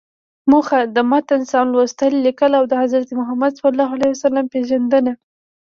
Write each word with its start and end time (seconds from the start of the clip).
موخه: 0.51 0.79
د 0.95 0.97
متن 1.09 1.41
سم 1.51 1.67
لوستل، 1.73 2.13
ليکل 2.25 2.51
او 2.59 2.63
د 2.71 2.73
حضرت 2.81 3.09
محمد 3.19 3.51
ﷺ 4.21 4.45
پیژندنه. 4.53 5.13